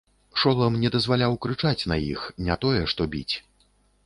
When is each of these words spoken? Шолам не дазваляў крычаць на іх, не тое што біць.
Шолам 0.43 0.77
не 0.83 0.89
дазваляў 0.95 1.37
крычаць 1.47 1.87
на 1.93 1.99
іх, 2.11 2.25
не 2.49 2.57
тое 2.67 2.81
што 2.97 3.01
біць. 3.15 3.35